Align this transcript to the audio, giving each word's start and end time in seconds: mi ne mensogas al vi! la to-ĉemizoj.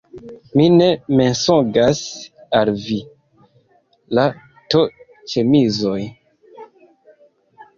mi 0.59 0.63
ne 0.77 0.85
mensogas 1.19 1.99
al 2.59 2.71
vi! 2.85 2.97
la 4.19 4.25
to-ĉemizoj. 4.75 5.99